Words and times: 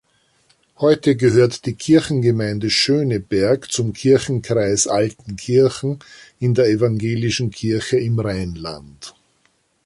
Heute 0.79 1.15
gehört 1.15 1.67
die 1.67 1.75
Kirchengemeinde 1.75 2.71
Schöneberg 2.71 3.71
zum 3.71 3.93
Kirchenkreis 3.93 4.87
Altenkirchen 4.87 5.99
in 6.39 6.55
der 6.55 6.69
Evangelischen 6.69 7.51
Kirche 7.51 7.99
im 7.99 8.17
Rheinland. 8.19 9.13